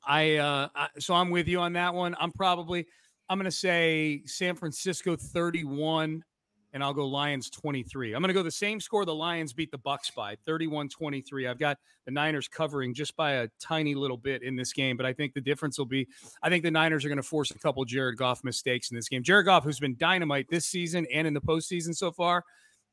[0.06, 2.16] I, uh, I, so I'm with you on that one.
[2.18, 2.86] I'm probably
[3.28, 6.24] I'm going to say San Francisco 31
[6.72, 8.14] and I'll go Lions 23.
[8.14, 11.48] I'm going to go the same score the Lions beat the Bucs by 31-23.
[11.48, 15.06] I've got the Niners covering just by a tiny little bit in this game, but
[15.06, 16.06] I think the difference will be
[16.42, 19.08] I think the Niners are going to force a couple Jared Goff mistakes in this
[19.08, 19.22] game.
[19.22, 22.44] Jared Goff who's been dynamite this season and in the postseason so far,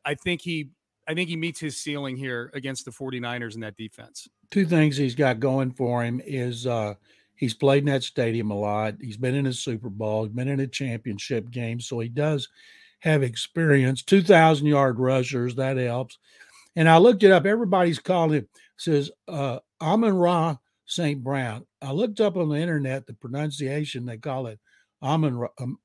[0.05, 0.69] I think he
[1.07, 4.27] I think he meets his ceiling here against the 49ers in that defense.
[4.51, 6.95] Two things he's got going for him is uh
[7.35, 8.95] he's played in that stadium a lot.
[8.99, 12.49] He's been in a Super Bowl, he's been in a championship game, so he does
[12.99, 14.03] have experience.
[14.03, 16.17] 2,000 yard rushers, that helps.
[16.75, 17.45] And I looked it up.
[17.45, 21.23] Everybody's calling it, says uh, Amon Ra St.
[21.23, 21.65] Brown.
[21.81, 24.05] I looked up on the internet the pronunciation.
[24.05, 24.59] They call it
[25.01, 25.79] Amon Ra, um,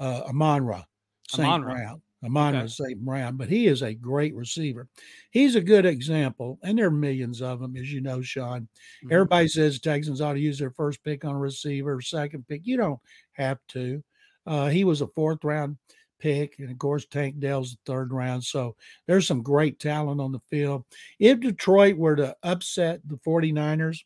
[0.00, 0.84] uh, Amon Ra
[1.28, 1.62] St.
[1.62, 2.02] Brown.
[2.24, 2.68] Amon okay.
[2.68, 3.04] St.
[3.04, 4.88] Brown, but he is a great receiver.
[5.30, 8.62] He's a good example, and there are millions of them, as you know, Sean.
[8.62, 9.12] Mm-hmm.
[9.12, 12.62] Everybody says Texans ought to use their first pick on a receiver, second pick.
[12.64, 13.00] You don't
[13.32, 14.02] have to.
[14.46, 15.76] Uh, he was a fourth round
[16.24, 16.58] pick.
[16.58, 18.42] And of course, Tank Dell's the third round.
[18.42, 20.84] So there's some great talent on the field.
[21.18, 23.98] If Detroit were to upset the 49ers,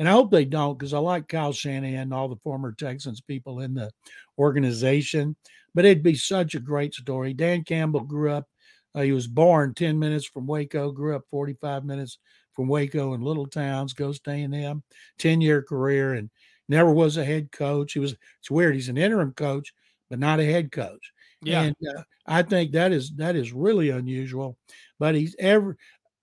[0.00, 3.20] and I hope they don't because I like Kyle Shanahan and all the former Texans
[3.20, 3.92] people in the
[4.38, 5.36] organization,
[5.72, 7.32] but it'd be such a great story.
[7.32, 8.48] Dan Campbell grew up,
[8.94, 12.18] uh, he was born 10 minutes from Waco, grew up 45 minutes
[12.54, 14.82] from Waco in little towns, goes to A&M,
[15.18, 16.28] 10 year career, and
[16.68, 17.92] never was a head coach.
[17.92, 19.72] He was, it's weird, he's an interim coach,
[20.10, 21.12] but not a head coach.
[21.46, 21.62] Yeah.
[21.62, 24.56] And uh, I think that is that is really unusual.
[24.98, 25.76] But he's ever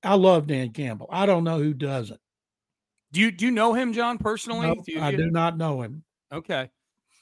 [0.03, 1.07] I love Dan Campbell.
[1.11, 2.19] I don't know who doesn't.
[3.11, 4.67] Do you do you know him, John, personally?
[4.67, 6.03] No, do you, I do not know him.
[6.31, 6.69] Okay.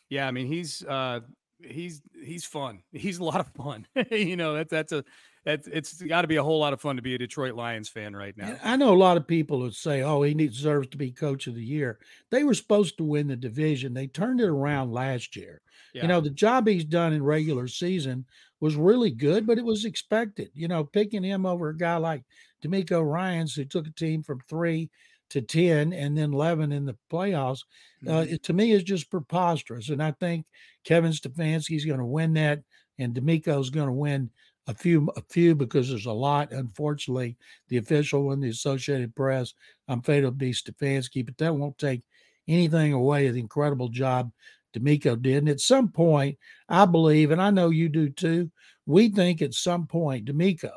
[0.10, 1.22] Yeah, I mean he's uh
[1.64, 2.82] he's he's fun.
[2.92, 3.88] He's a lot of fun.
[4.12, 5.04] you know, that's that's a
[5.44, 7.90] that's it's got to be a whole lot of fun to be a Detroit Lions
[7.90, 8.58] fan right now.
[8.64, 11.56] I know a lot of people would say, "Oh, he deserves to be coach of
[11.56, 13.94] the year." They were supposed to win the division.
[13.94, 15.62] They turned it around last year.
[15.94, 16.04] Yeah.
[16.04, 18.26] You know, the job he's done in regular season
[18.60, 20.52] was really good, but it was expected.
[20.54, 22.24] You know, picking him over a guy like
[22.64, 24.90] DeMeco Ryans, who took a team from three
[25.32, 27.64] to 10 and then 11 in the playoffs,
[28.08, 28.34] uh, mm-hmm.
[28.34, 29.90] it, to me is just preposterous.
[29.90, 30.46] And I think
[30.84, 32.62] Kevin Stefanski's going to win that,
[33.00, 34.30] and DeMeco's going to win
[34.68, 36.52] a few, a few because there's a lot.
[36.52, 37.38] Unfortunately,
[37.70, 39.54] the official one, the Associated Press,
[39.88, 42.04] I'm afraid it'll be Stefanski, but that won't take
[42.48, 44.32] anything away of the incredible job
[44.74, 45.38] DeMeco did.
[45.38, 46.38] And at some point,
[46.70, 48.52] I believe, and I know you do too,
[48.86, 50.72] we think at some point DeMeco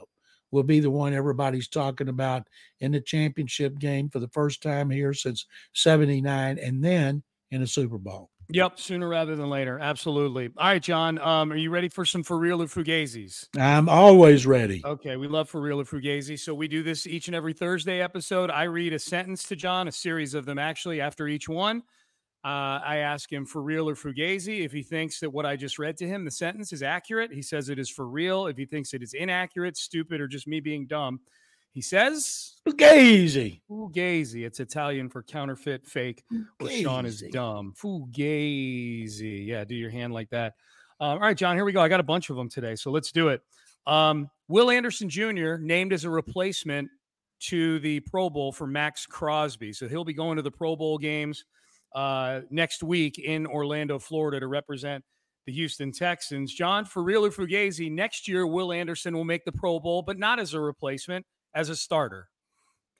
[0.50, 2.46] will be the one everybody's talking about
[2.80, 7.66] in the championship game for the first time here since 79 and then in a
[7.66, 8.30] Super Bowl.
[8.50, 9.78] Yep, sooner rather than later.
[9.78, 10.50] Absolutely.
[10.58, 11.18] All right, John.
[11.18, 13.48] Um, are you ready for some for real or fugazis?
[13.58, 14.82] I'm always ready.
[14.84, 16.38] Okay, we love for real or fugazi.
[16.38, 18.50] So we do this each and every Thursday episode.
[18.50, 21.82] I read a sentence to John, a series of them actually after each one.
[22.44, 24.66] Uh, I ask him for real or fugazi.
[24.66, 27.40] If he thinks that what I just read to him, the sentence is accurate, he
[27.40, 28.46] says it is for real.
[28.48, 31.20] If he thinks it is inaccurate, stupid, or just me being dumb,
[31.72, 33.62] he says fugazi.
[33.70, 34.44] Fugazi.
[34.44, 36.22] It's Italian for counterfeit, fake,
[36.60, 37.72] or Sean is dumb.
[37.76, 39.46] Fugazi.
[39.46, 40.54] Yeah, do your hand like that.
[41.00, 41.80] Um, all right, John, here we go.
[41.80, 43.40] I got a bunch of them today, so let's do it.
[43.86, 45.56] Um, Will Anderson Jr.
[45.56, 46.90] named as a replacement
[47.40, 49.72] to the Pro Bowl for Maxx Crosby.
[49.72, 51.44] So he'll be going to the Pro Bowl games
[51.94, 55.04] uh, next week in Orlando, Florida, to represent
[55.46, 56.52] the Houston Texans.
[56.52, 60.18] John, for real or Fugazi, next year Will Anderson will make the Pro Bowl, but
[60.18, 62.28] not as a replacement, as a starter.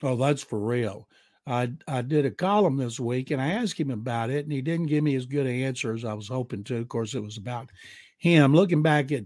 [0.03, 1.07] Oh, that's for real.
[1.47, 4.61] I I did a column this week and I asked him about it, and he
[4.61, 6.77] didn't give me as good an answer as I was hoping to.
[6.77, 7.69] Of course, it was about
[8.17, 8.53] him.
[8.53, 9.25] Looking back at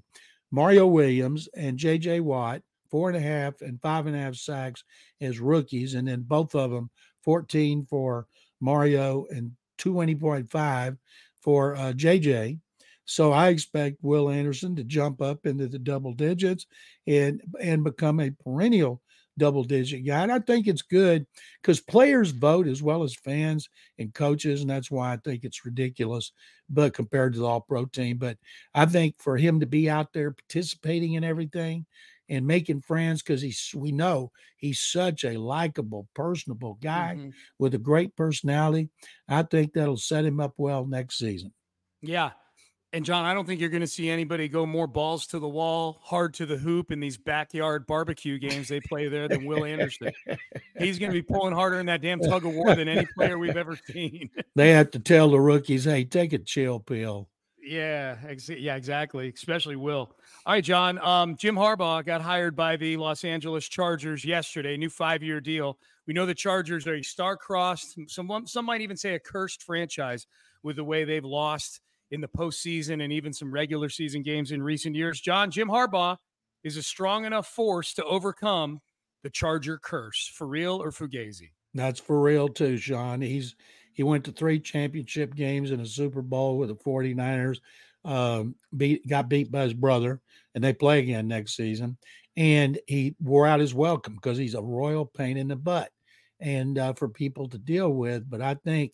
[0.52, 2.20] Mario Williams and J.J.
[2.22, 4.84] Watt, four and a half and five and a half sacks
[5.22, 6.90] as rookies, and then both of them
[7.24, 8.28] 14 for
[8.62, 10.98] Mario and 20.5
[11.42, 12.60] for uh, JJ.
[13.06, 16.68] So I expect Will Anderson to jump up into the double digits
[17.08, 19.02] and and become a perennial
[19.40, 20.22] double digit guy.
[20.22, 21.26] And I think it's good
[21.62, 23.68] because players vote as well as fans
[23.98, 26.34] and coaches, and that's why I think it's ridiculous.
[26.70, 28.38] But compared to the All Pro team, but
[28.76, 31.88] I think for him to be out there participating in everything
[32.30, 37.30] and making friends because he's we know he's such a likable, personable guy mm-hmm.
[37.58, 38.90] with a great personality.
[39.28, 41.54] I think that'll set him up well next season.
[42.02, 42.32] Yeah.
[42.92, 45.48] And John, I don't think you're going to see anybody go more balls to the
[45.48, 49.64] wall, hard to the hoop in these backyard barbecue games they play there than Will
[49.64, 50.12] Anderson.
[50.80, 53.38] He's going to be pulling harder in that damn tug of war than any player
[53.38, 54.32] we've ever seen.
[54.56, 57.30] they have to tell the rookies, "Hey, take a chill pill."
[57.70, 59.32] Yeah, ex- yeah, exactly.
[59.32, 60.16] Especially Will.
[60.46, 60.98] All right, John.
[61.00, 64.76] Um, Jim Harbaugh got hired by the Los Angeles Chargers yesterday.
[64.76, 65.78] New five-year deal.
[66.08, 70.26] We know the Chargers are a star-crossed, some some might even say a cursed franchise
[70.64, 74.64] with the way they've lost in the postseason and even some regular season games in
[74.64, 75.22] recent years.
[75.22, 76.18] John, Jim Harbaugh
[76.64, 78.80] is a strong enough force to overcome
[79.22, 80.32] the Charger curse.
[80.34, 81.52] For real or Fugazi?
[81.76, 83.22] That's for real too, Sean.
[83.22, 83.56] He's
[84.00, 87.60] he went to three championship games and a Super Bowl with the 49ers.
[88.06, 90.22] Um, beat got beat by his brother,
[90.56, 91.98] and they play again next season.
[92.38, 95.92] And he wore out his welcome because he's a royal pain in the butt
[96.40, 98.30] and uh, for people to deal with.
[98.30, 98.94] But I think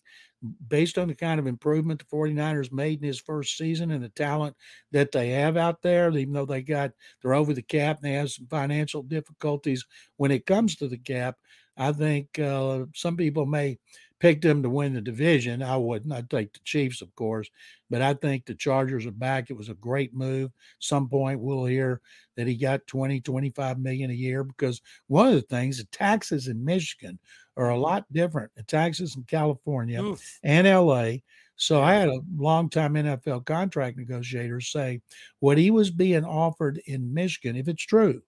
[0.66, 4.08] based on the kind of improvement the 49ers made in his first season and the
[4.08, 4.56] talent
[4.90, 6.90] that they have out there, even though they got
[7.22, 10.98] they're over the cap and they have some financial difficulties when it comes to the
[10.98, 11.36] cap,
[11.76, 13.78] I think uh, some people may
[14.18, 15.62] pick them to win the division.
[15.62, 16.12] I wouldn't.
[16.12, 17.48] I'd take the Chiefs, of course,
[17.90, 19.50] but I think the Chargers are back.
[19.50, 20.50] It was a great move.
[20.78, 22.00] Some point we'll hear
[22.36, 26.48] that he got 20, 25 million a year because one of the things, the taxes
[26.48, 27.18] in Michigan
[27.56, 27.82] are a mm.
[27.82, 28.50] lot different.
[28.56, 30.38] The taxes in California Oof.
[30.42, 31.18] and LA.
[31.56, 35.00] So I had a long-time NFL contract negotiator say
[35.40, 38.20] what he was being offered in Michigan, if it's true,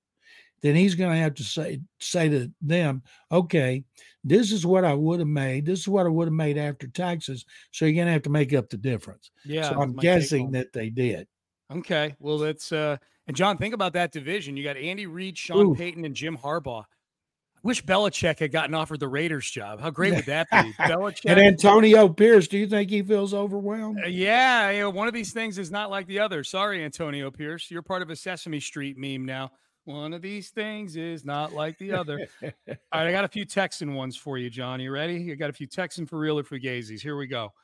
[0.60, 3.84] then he's going to have to say say to them, okay,
[4.24, 5.66] this is what I would have made.
[5.66, 7.44] This is what I would have made after taxes.
[7.70, 9.30] So you're going to have to make up the difference.
[9.44, 9.68] Yeah.
[9.68, 11.26] So I'm guessing that they did.
[11.70, 12.16] Okay.
[12.18, 14.56] Well, that's uh and John, think about that division.
[14.56, 15.74] You got Andy Reid, Sean Ooh.
[15.74, 16.82] Payton, and Jim Harbaugh.
[16.82, 19.80] I wish Belichick had gotten offered the Raiders job.
[19.80, 20.56] How great would that be?
[20.78, 22.48] Belichick and Antonio Pierce.
[22.48, 23.98] Do you think he feels overwhelmed?
[24.02, 26.42] Uh, yeah, you know, one of these things is not like the other.
[26.42, 27.70] Sorry, Antonio Pierce.
[27.70, 29.50] You're part of a Sesame Street meme now.
[29.88, 32.28] One of these things is not like the other.
[32.42, 32.50] All
[32.92, 34.80] right, I got a few Texan ones for you, John.
[34.80, 35.32] You ready?
[35.32, 37.00] I got a few Texan for real or Fugazis.
[37.00, 37.54] Here we go.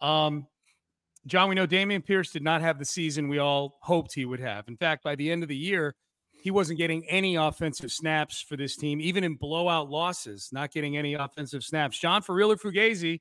[0.00, 0.46] Um,
[1.26, 4.40] John, we know Dameon Pierce did not have the season we all hoped he would
[4.40, 4.66] have.
[4.66, 5.94] In fact, by the end of the year,
[6.32, 10.96] he wasn't getting any offensive snaps for this team, even in blowout losses, not getting
[10.96, 11.98] any offensive snaps.
[11.98, 13.20] John, for real or Fugazi,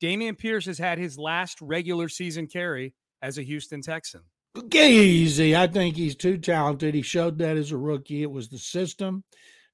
[0.00, 4.20] Dameon Pierce has had his last regular season carry as a Houston Texan.
[4.56, 5.56] Easy.
[5.56, 6.94] I think he's too talented.
[6.94, 8.22] He showed that as a rookie.
[8.22, 9.24] It was the system.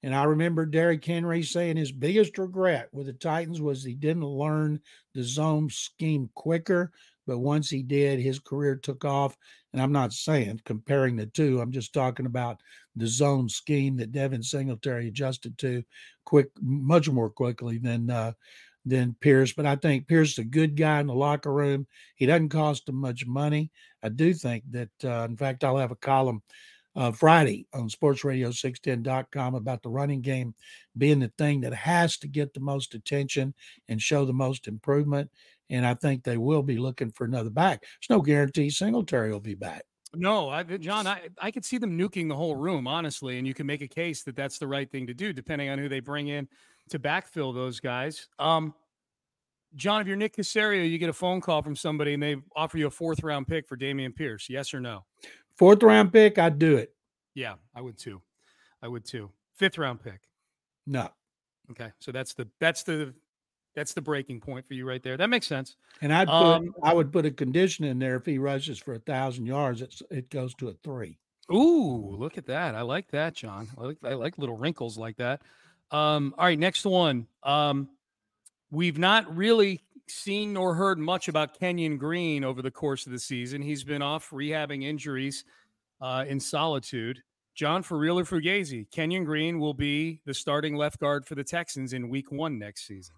[0.02, 4.24] And I remember Derrick Henry saying his biggest regret with the Titans was he didn't
[4.24, 4.80] learn
[5.14, 6.92] the zone scheme quicker.
[7.26, 9.36] But once he did, his career took off.
[9.72, 12.60] And I'm not saying comparing the two, I'm just talking about
[12.96, 15.84] the zone scheme that Devin Singletary adjusted to
[16.24, 18.32] quick, much more quickly than uh,
[18.84, 19.52] than Pierce.
[19.52, 21.86] But I think Pierce is a good guy in the locker room.
[22.16, 23.70] He doesn't cost him much money.
[24.02, 26.42] I do think that, uh, in fact, I'll have a column
[26.96, 30.54] uh, Friday on sportsradio610.com about the running game
[30.96, 33.54] being the thing that has to get the most attention
[33.88, 35.30] and show the most improvement.
[35.68, 37.82] And I think they will be looking for another back.
[37.82, 39.84] There's no guarantee Singletary will be back.
[40.12, 43.38] No, I, John, I, I could see them nuking the whole room, honestly.
[43.38, 45.78] And you can make a case that that's the right thing to do, depending on
[45.78, 46.48] who they bring in
[46.90, 48.28] to backfill those guys.
[48.38, 48.74] Um,
[49.76, 52.76] John, if you're Nick Caserio, you get a phone call from somebody and they offer
[52.76, 54.48] you a fourth round pick for Dameon Pierce.
[54.50, 55.04] Yes or no?
[55.56, 56.94] Fourth round pick, I'd do it.
[57.34, 58.20] Yeah, I would too.
[58.82, 59.30] I would too.
[59.54, 60.20] Fifth round pick.
[60.86, 61.08] No.
[61.70, 61.90] Okay.
[62.00, 63.14] So that's the that's the
[63.74, 65.16] that's the breaking point for you right there.
[65.16, 65.76] That makes sense.
[66.02, 68.94] And I'd put um, I would put a condition in there if he rushes for
[68.94, 71.18] a thousand yards, it's it goes to a three.
[71.52, 72.74] Ooh, look at that.
[72.74, 73.68] I like that, John.
[73.78, 75.42] I like I like little wrinkles like that.
[75.90, 77.26] Um, all right, next one.
[77.42, 77.88] Um,
[78.70, 83.18] we've not really seen nor heard much about Kenyon Green over the course of the
[83.18, 83.62] season.
[83.62, 85.44] He's been off rehabbing injuries
[86.00, 87.22] uh, in solitude.
[87.54, 91.44] John, for real or Fugazi, Kenyon Green will be the starting left guard for the
[91.44, 93.14] Texans in week one next season.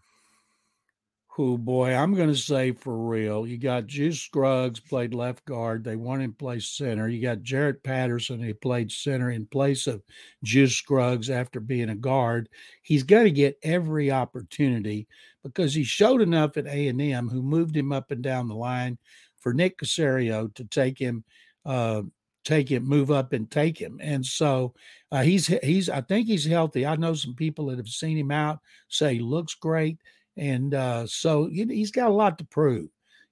[1.36, 3.46] Who boy, I'm going to say for real.
[3.46, 5.82] You got Juice Scruggs played left guard.
[5.82, 7.08] They want him to play center.
[7.08, 8.42] You got Jarrett Patterson.
[8.42, 10.02] He played center in place of
[10.44, 12.50] Juice Scruggs after being a guard.
[12.82, 15.08] He's got to get every opportunity
[15.42, 18.54] because he showed enough at A and M, who moved him up and down the
[18.54, 18.98] line
[19.38, 21.24] for Nick Caserio to take him,
[21.64, 22.02] uh,
[22.44, 23.98] take him, move up and take him.
[24.02, 24.74] And so
[25.10, 25.88] uh, he's he's.
[25.88, 26.84] I think he's healthy.
[26.84, 29.96] I know some people that have seen him out say he looks great
[30.36, 32.88] and uh, so he's got a lot to prove.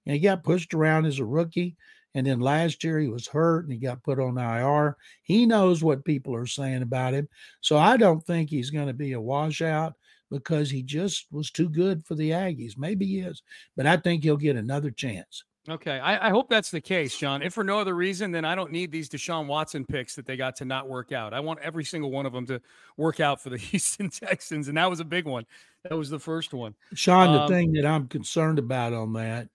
[0.07, 1.77] And he got pushed around as a rookie.
[2.15, 4.97] And then last year he was hurt and he got put on IR.
[5.23, 7.29] He knows what people are saying about him.
[7.61, 9.95] So I don't think he's going to be a washout
[10.31, 12.77] because he just was too good for the Aggies.
[12.77, 13.43] Maybe he is,
[13.77, 15.45] but I think he'll get another chance.
[15.69, 16.01] Okay.
[16.01, 17.43] I, I, hope that's the case, John.
[17.43, 20.37] If for no other reason, then I don't need these Deshaun Watson picks that they
[20.37, 21.35] got to not work out.
[21.35, 22.63] I want every single one of them to
[22.97, 24.69] work out for the Houston Texans.
[24.69, 25.45] And that was a big one.
[25.85, 26.75] That was the first one.
[26.95, 29.49] Sean, um, the thing that I'm concerned about on that,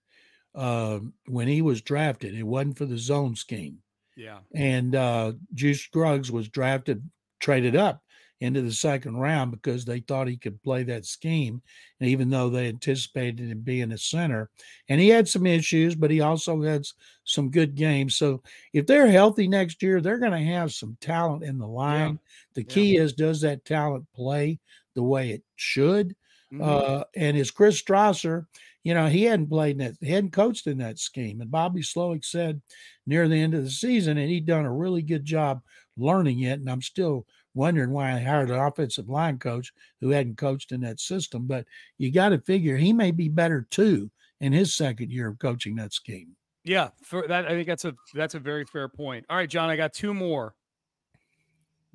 [0.56, 2.34] uh, when he was drafted.
[2.34, 3.78] It wasn't for the zone scheme.
[4.16, 4.38] Yeah.
[4.54, 7.08] And uh, Juice Scruggs was drafted,
[7.40, 8.02] traded up
[8.40, 11.62] into the second round because they thought he could play that scheme.
[12.00, 14.50] And even though they anticipated him being a center,
[14.88, 16.84] and he had some issues, but he also had
[17.24, 18.16] some good games.
[18.16, 22.12] So if they're healthy next year, they're going to have some talent in the line.
[22.12, 22.52] Yeah.
[22.54, 23.02] The key yeah.
[23.02, 24.58] is does that talent play
[24.96, 26.16] the way it should?
[26.52, 26.62] Mm-hmm.
[26.62, 28.46] Uh, and is Chris Strausser,
[28.82, 31.40] you know, he hadn't played in that, he hadn't coached in that scheme.
[31.40, 32.62] And Bobby Slowik said
[33.06, 35.60] near the end of the season, and he'd done a really good job
[35.96, 36.60] learning it.
[36.60, 40.82] And I'm still wondering why I hired an offensive line coach who hadn't coached in
[40.82, 41.46] that system.
[41.48, 41.64] But
[41.98, 45.74] you got to figure he may be better too in his second year of coaching
[45.76, 46.36] that scheme.
[46.62, 49.24] Yeah, for that I think that's a that's a very fair point.
[49.28, 50.54] All right, John, I got two more.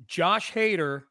[0.06, 1.04] Josh Hader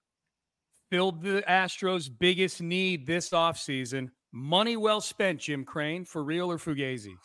[0.92, 4.10] filled the Astros' biggest need this offseason.
[4.32, 7.16] Money well spent, Jim Crane, for real or Fugazi?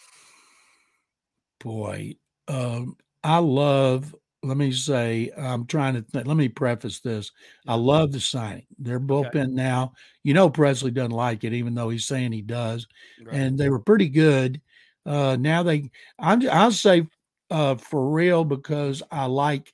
[1.61, 2.15] Boy,
[2.49, 4.15] um, I love
[4.47, 7.33] let me say, I'm trying to think, let me preface this.
[7.67, 8.67] I love the signing.
[8.79, 9.47] They're bullpen okay.
[9.47, 9.93] now.
[10.23, 12.87] You know, Pressly doesn't like it, even though he's saying he does.
[13.25, 13.35] Right.
[13.35, 14.61] And they were pretty good.
[15.05, 17.07] Uh, now they, I'm, I'll say
[17.51, 19.73] uh, for real because I like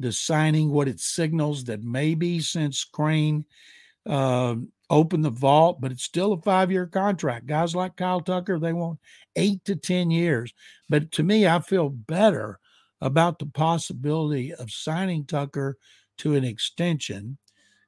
[0.00, 3.44] the signing, what it signals that maybe since Crane
[4.06, 4.56] uh,
[4.88, 7.46] opened the vault, but it's still a five year contract.
[7.46, 8.98] Guys like Kyle Tucker, they want
[9.36, 10.52] eight to 10 years.
[10.88, 12.58] But to me, I feel better
[13.00, 15.76] about the possibility of signing Tucker
[16.18, 17.38] to an extension.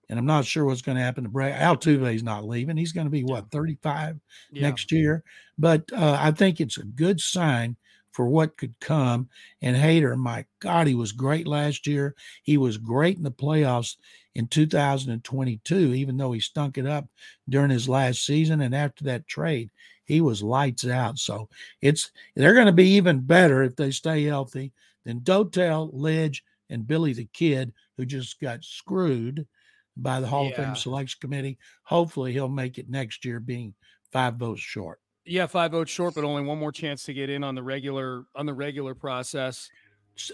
[0.08, 1.58] And I'm not sure what's going to happen to Brad.
[1.58, 2.76] Altuve's not leaving.
[2.76, 4.20] He's going to be what 35
[4.52, 4.62] yeah.
[4.62, 5.24] next year.
[5.58, 7.76] But uh, I think it's a good sign
[8.12, 9.28] for what could come.
[9.60, 12.14] And Hader, my God, he was great last year.
[12.42, 13.96] He was great in the playoffs
[14.34, 17.06] in 2022, even though he stunk it up
[17.48, 18.60] during his last season.
[18.60, 19.70] And after that trade,
[20.04, 21.18] he was lights out.
[21.18, 21.48] So
[21.80, 24.72] it's they're going to be even better if they stay healthy
[25.04, 29.46] then Dotel, Lidge, and Billy the Kid, who just got screwed
[29.96, 30.50] by the Hall yeah.
[30.50, 31.58] of Fame selection committee.
[31.84, 33.74] Hopefully, he'll make it next year, being
[34.12, 35.00] five votes short.
[35.24, 38.24] Yeah, five votes short, but only one more chance to get in on the regular
[38.34, 39.68] on the regular process.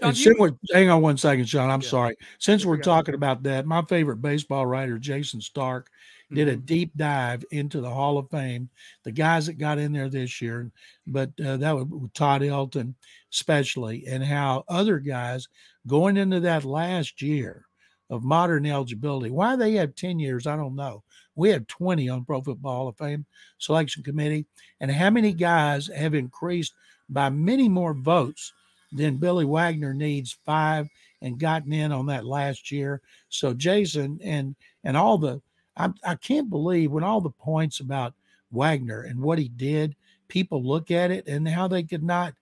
[0.03, 1.71] And you, hang on one second, Sean.
[1.71, 1.89] I'm yeah.
[1.89, 2.17] sorry.
[2.39, 5.89] Since we're talking about that, my favorite baseball writer, Jayson Stark,
[6.33, 6.65] did a mm-hmm.
[6.65, 8.69] deep dive into the Hall of Fame,
[9.05, 10.71] the guys that got in there this year,
[11.07, 12.95] but uh, that was Todd Helton,
[13.33, 15.49] especially, and how other guys
[15.87, 17.68] going into that last year
[18.11, 21.03] of modern eligibility, why they have 10 years, I don't know.
[21.35, 23.25] We have 20 on Pro Football Hall of Fame
[23.59, 24.47] selection committee,
[24.81, 26.75] and how many guys have increased
[27.09, 28.53] by many more votes
[28.93, 30.89] than Billy Wagner needs five
[31.23, 33.01] and gotten in on that last year.
[33.29, 35.41] So Jayson and and all the
[35.77, 38.15] I, I can't believe when all the points about
[38.51, 39.95] Wagner and what he did,
[40.29, 42.35] people look at it and how they could not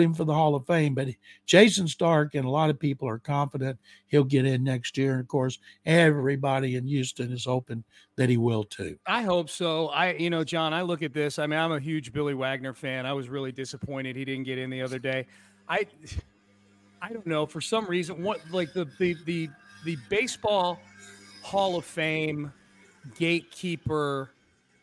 [0.00, 0.94] him for the Hall of Fame.
[0.94, 1.08] But
[1.46, 5.12] Jayson Stark and a lot of people are confident he'll get in next year.
[5.12, 7.84] And of course, everybody in Houston is hoping
[8.16, 8.98] that he will too.
[9.06, 9.88] I hope so.
[9.88, 11.38] I, you know, John, I look at this.
[11.38, 13.06] I mean, I'm a huge Billy Wagner fan.
[13.06, 15.26] I was really disappointed he didn't get in the other day.
[15.68, 15.86] I,
[17.00, 19.48] I don't know for some reason what like the the the
[19.84, 20.78] the baseball
[21.42, 22.52] Hall of Fame
[23.16, 24.30] gatekeeper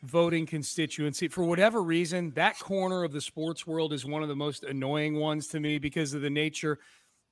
[0.04, 4.36] voting constituency for whatever reason that corner of the sports world is one of the
[4.36, 6.80] most annoying ones to me because of the nature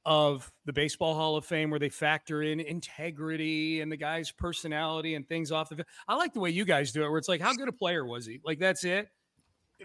[0.05, 5.15] of the baseball hall of fame where they factor in integrity and the guy's personality
[5.15, 7.41] and things off the i like the way you guys do it where it's like
[7.41, 9.07] how good a player was he like that's it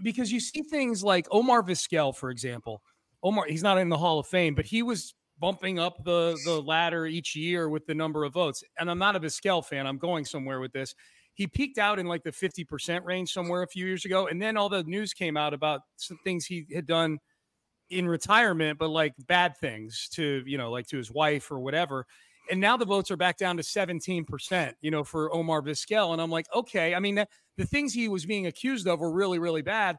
[0.02, 2.82] because you see things like omar vizquel for example
[3.22, 6.62] omar he's not in the hall of fame but he was bumping up the the
[6.62, 8.62] ladder each year with the number of votes.
[8.78, 9.86] And I'm not a Vizquel fan.
[9.86, 10.94] I'm going somewhere with this.
[11.34, 14.26] He peaked out in like the 50% range somewhere a few years ago.
[14.26, 17.18] And then all the news came out about some things he had done
[17.90, 22.06] in retirement, but like bad things to, you know, like to his wife or whatever.
[22.50, 26.12] And now the votes are back down to 17%, you know, for Omar Vizquel.
[26.12, 26.94] And I'm like, okay.
[26.94, 27.24] I mean,
[27.56, 29.96] the things he was being accused of were really, really bad.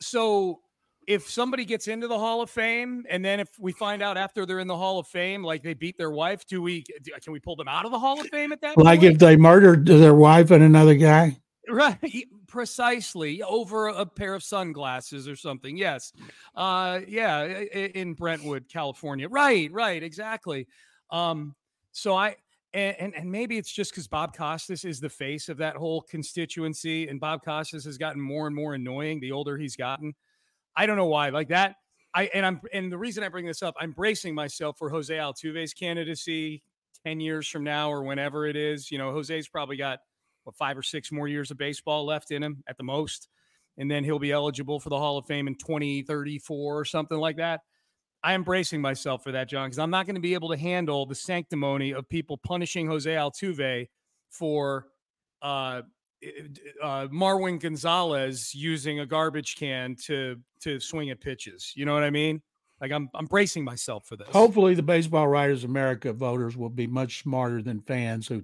[0.00, 0.60] So
[1.06, 4.46] if somebody gets into the Hall of Fame, and then if we find out after
[4.46, 6.84] they're in the Hall of Fame, like they beat their wife, do we
[7.22, 8.76] can we pull them out of the Hall of Fame at that?
[8.78, 9.12] Like point?
[9.12, 11.98] if they murdered their wife and another guy, right?
[12.46, 15.76] Precisely over a pair of sunglasses or something.
[15.76, 16.12] Yes,
[16.54, 19.28] uh, yeah, in Brentwood, California.
[19.28, 20.66] Right, right, exactly.
[21.10, 21.54] Um,
[21.92, 22.36] so I.
[22.72, 26.00] And, and, and maybe it's just because Bob Costas is the face of that whole
[26.00, 30.12] constituency, and Bob Costas has gotten more and more annoying the older he's gotten.
[30.76, 31.28] I don't know why.
[31.30, 31.76] Like that,
[32.14, 35.14] I and I'm and the reason I bring this up, I'm bracing myself for Jose
[35.14, 36.62] Altuve's candidacy
[37.04, 38.90] 10 years from now or whenever it is.
[38.90, 39.98] You know, Jose's probably got
[40.44, 43.28] what five or six more years of baseball left in him at the most.
[43.76, 47.36] and then he'll be eligible for the Hall of Fame in 2034 or something like
[47.36, 47.60] that.
[48.22, 50.56] I am bracing myself for that, John, because I'm not going to be able to
[50.56, 53.88] handle the sanctimony of people punishing Jose Altuve
[54.30, 54.86] for
[55.42, 55.82] uh,
[56.82, 61.72] uh, Marwin Gonzalez using a garbage can to to swing at pitches.
[61.74, 62.42] You know what I mean?
[62.80, 64.28] Like I'm I'm bracing myself for this.
[64.28, 68.42] Hopefully, the Baseball Writers America voters will be much smarter than fans who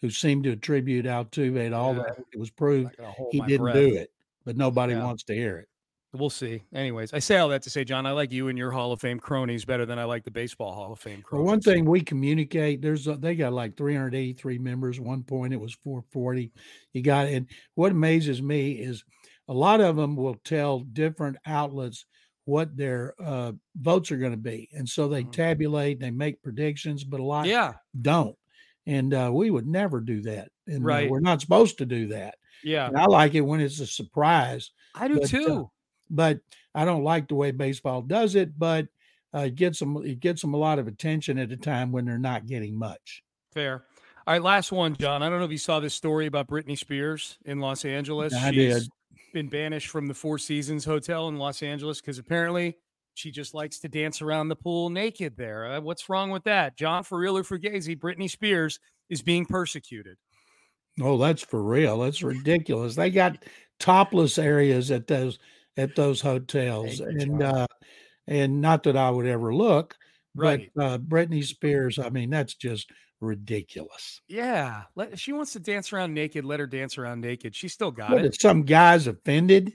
[0.00, 2.02] who seem to attribute Altuve to all yeah.
[2.02, 2.18] that.
[2.32, 2.96] It was proved
[3.30, 3.74] he didn't breath.
[3.74, 4.10] do it,
[4.44, 5.04] but nobody yeah.
[5.04, 5.68] wants to hear it.
[6.14, 6.62] We'll see.
[6.74, 9.00] Anyways, I say all that to say, John, I like you and your Hall of
[9.00, 11.44] Fame cronies better than I like the baseball Hall of Fame cronies.
[11.44, 15.00] Well, one thing we communicate, there's a, they got like 383 members.
[15.00, 16.52] One point it was 440.
[16.92, 17.46] You got and
[17.76, 19.04] what amazes me is
[19.48, 22.04] a lot of them will tell different outlets
[22.44, 25.30] what their uh, votes are going to be, and so they mm-hmm.
[25.30, 28.36] tabulate, they make predictions, but a lot yeah don't,
[28.86, 31.06] and uh, we would never do that, and uh, right.
[31.06, 32.34] uh, we're not supposed to do that.
[32.64, 34.72] Yeah, and I like it when it's a surprise.
[34.94, 35.70] I do but, uh, too
[36.14, 36.40] but
[36.74, 38.58] I don't like the way baseball does it.
[38.58, 38.88] But
[39.34, 42.04] uh, it gets them it gets them a lot of attention at a time when
[42.04, 43.22] they're not getting much.
[43.52, 43.84] Fair.
[44.24, 45.22] All right, last one, John.
[45.22, 48.32] I don't know if you saw this story about Britney Spears in Los Angeles.
[48.32, 48.88] I She's did.
[49.32, 52.76] Been banished from the Four Seasons Hotel in Los Angeles because apparently
[53.14, 55.72] she just likes to dance around the pool naked there.
[55.72, 57.02] Uh, what's wrong with that, John?
[57.02, 60.18] For real or Fugazi, Britney Spears is being persecuted.
[61.00, 61.98] Oh, that's for real.
[61.98, 62.94] That's ridiculous.
[62.94, 63.42] They got
[63.80, 65.38] topless areas at those
[65.76, 67.66] at those hotels, and uh,
[68.26, 69.96] and not that I would ever look,
[70.34, 70.70] right.
[70.74, 71.98] but uh, Britney Spears.
[71.98, 74.20] I mean, that's just ridiculous.
[74.28, 76.44] Yeah, let, she wants to dance around naked.
[76.44, 77.54] Let her dance around naked.
[77.54, 78.40] She still got what, it.
[78.40, 79.74] Some guys offended.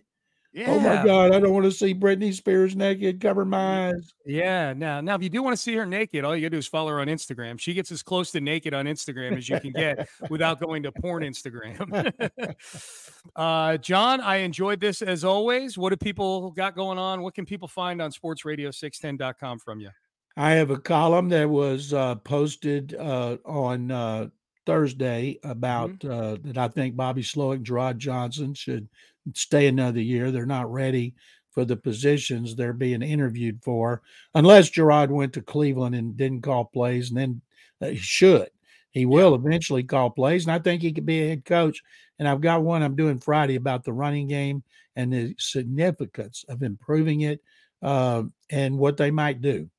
[0.57, 0.71] Yeah.
[0.71, 3.21] Oh my God, I don't want to see Britney Spears naked.
[3.21, 4.11] Cover my eyes.
[4.25, 4.73] Yeah.
[4.73, 6.65] Now, now, if you do want to see her naked, all you gotta do is
[6.65, 7.59] follow her on Instagram.
[7.59, 10.91] She gets as close to naked on Instagram as you can get without going to
[10.91, 12.11] porn Instagram.
[13.35, 15.77] uh, John, I enjoyed this as always.
[15.77, 17.21] What do people got going on?
[17.21, 19.91] What can people find on sportsradio610.com from you?
[20.37, 24.29] I have a column that was uh, posted uh, on uh,
[24.65, 26.11] Thursday about mm-hmm.
[26.11, 28.89] Uh, that I think Bobby Slowik, Jerrod Johnson should
[29.33, 30.31] stay another year.
[30.31, 31.15] They're not ready
[31.51, 34.01] for the positions they're being interviewed for,
[34.35, 37.41] unless Jerrod went to Cleveland and didn't call plays, and then
[37.81, 38.49] uh, he should.
[38.91, 41.81] He will eventually call plays, and I think he could be a head coach.
[42.19, 44.63] And I've got one I'm doing Friday about the running game
[44.95, 47.41] and the significance of improving it
[47.81, 49.69] uh, and what they might do.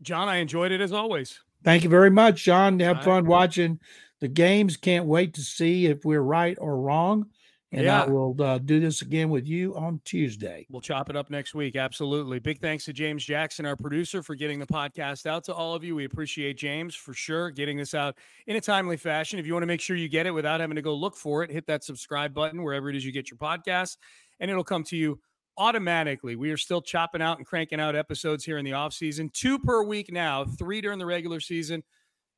[0.00, 1.40] John, I enjoyed it as always.
[1.62, 2.78] Thank you very much, John.
[2.80, 3.80] Have fun watching
[4.20, 4.76] the games.
[4.76, 7.26] Can't wait to see if we're right or wrong.
[7.74, 8.04] And yeah.
[8.04, 10.64] I will uh, do this again with you on Tuesday.
[10.70, 11.74] We'll chop it up next week.
[11.74, 12.38] Absolutely.
[12.38, 15.82] Big thanks to James Jackson, our producer, for getting the podcast out to all of
[15.82, 15.96] you.
[15.96, 18.16] We appreciate James for sure getting this out
[18.46, 19.40] in a timely fashion.
[19.40, 21.42] If you want to make sure you get it without having to go look for
[21.42, 23.96] it, hit that subscribe button wherever it is you get your podcast,
[24.38, 25.18] and it'll come to you
[25.58, 26.36] automatically.
[26.36, 29.58] We are still chopping out and cranking out episodes here in the off season, two
[29.58, 31.82] per week now, three during the regular season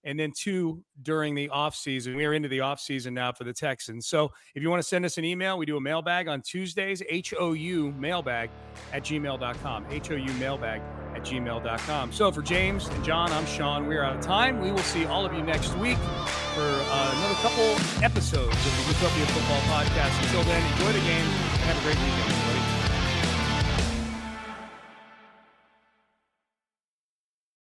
[0.07, 2.17] and then two during the offseason.
[2.17, 4.07] We are into the offseason now for the Texans.
[4.07, 7.03] So if you want to send us an email, we do a mailbag on Tuesdays,
[7.11, 8.51] HOU mailbag
[8.93, 9.85] at gmail.com.
[9.85, 10.81] HOU mailbag
[11.15, 12.13] at gmail.com.
[12.13, 13.87] So for James and John, I'm Sean.
[13.87, 14.61] We are out of time.
[14.61, 15.99] We will see all of you next week
[16.55, 17.65] for uh, another couple
[18.05, 20.23] episodes of the Utopia Football Podcast.
[20.23, 22.46] Until then, enjoy the game and have a great weekend.